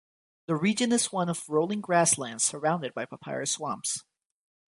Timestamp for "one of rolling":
1.11-1.79